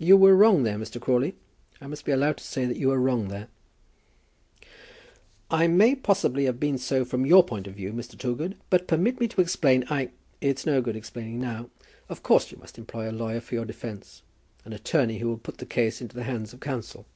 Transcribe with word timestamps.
"You 0.00 0.16
were 0.16 0.34
wrong 0.34 0.64
there, 0.64 0.76
Mr. 0.76 1.00
Crawley. 1.00 1.36
I 1.80 1.86
must 1.86 2.04
be 2.04 2.10
allowed 2.10 2.38
to 2.38 2.42
say 2.44 2.64
that 2.66 2.78
you 2.78 2.88
were 2.88 2.98
wrong 2.98 3.28
there." 3.28 3.46
"I 5.52 5.68
may 5.68 5.94
possibly 5.94 6.46
have 6.46 6.58
been 6.58 6.78
so 6.78 7.04
from 7.04 7.24
your 7.24 7.44
point 7.44 7.68
of 7.68 7.74
view, 7.76 7.92
Mr. 7.92 8.18
Toogood; 8.18 8.56
but 8.70 8.88
permit 8.88 9.20
me 9.20 9.28
to 9.28 9.40
explain. 9.40 9.84
I" 9.88 10.10
"It's 10.50 10.66
no 10.66 10.82
good 10.82 10.96
explaining 10.96 11.38
now. 11.38 11.70
Of 12.08 12.24
course 12.24 12.50
you 12.50 12.58
must 12.58 12.76
employ 12.76 13.08
a 13.08 13.12
lawyer 13.14 13.40
for 13.40 13.54
your 13.54 13.64
defence, 13.64 14.22
an 14.64 14.72
attorney 14.72 15.18
who 15.20 15.28
will 15.28 15.38
put 15.38 15.58
the 15.58 15.64
case 15.64 16.00
into 16.00 16.16
the 16.16 16.24
hands 16.24 16.52
of 16.52 16.58
counsel." 16.58 17.06